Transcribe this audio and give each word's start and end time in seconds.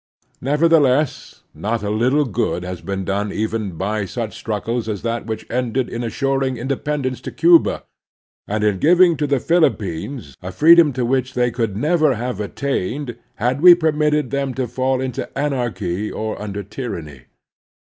Never 0.41 0.67
theless, 0.67 1.41
not 1.53 1.83
a 1.83 1.91
little 1.91 2.25
good 2.25 2.63
has 2.63 2.81
been 2.81 3.05
done 3.05 3.31
even 3.31 3.73
by 3.77 4.05
such 4.05 4.35
struggles 4.35 4.89
as 4.89 5.03
that 5.03 5.27
which 5.27 5.45
ended 5.47 5.89
in 5.89 6.03
insuring 6.03 6.57
independence 6.57 7.21
to 7.21 7.31
Cuba, 7.31 7.83
and 8.47 8.63
in 8.63 8.79
giving 8.79 9.15
to 9.17 9.27
the 9.27 9.39
Philip 9.39 9.77
pines 9.77 10.35
a 10.41 10.51
freedom 10.51 10.91
to 10.93 11.05
which 11.05 11.35
they 11.35 11.51
could 11.51 11.77
never 11.77 12.15
have 12.15 12.39
attained 12.39 13.15
had 13.35 13.61
we 13.61 13.75
permitted 13.75 14.31
them 14.31 14.55
to 14.55 14.67
fall 14.67 14.99
into 15.01 15.29
anar 15.35 15.35
The 15.35 15.37
Heroic 15.37 15.53
Virtues 15.53 16.09
257 16.09 16.09
chy 16.09 16.11
or 16.11 16.41
under 16.41 16.63
tyranny. 16.63 17.21